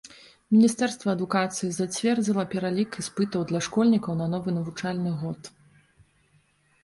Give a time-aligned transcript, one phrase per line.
[0.53, 5.41] Міністэрства адукацыі зацвердзіла пералік іспытаў для школьнікаў на новы навучальны год.